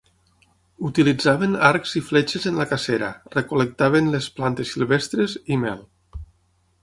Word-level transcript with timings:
Utilitzaven 0.87 1.51
arcs 1.67 1.91
i 1.99 2.01
fletxes 2.05 2.47
en 2.51 2.57
la 2.61 2.65
cacera, 2.71 3.09
recol·lectaven 3.35 4.09
les 4.15 4.29
plantes 4.39 4.75
silvestres 4.77 5.37
i 5.57 5.61
mel. 5.67 5.85